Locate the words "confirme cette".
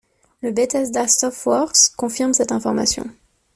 1.95-2.51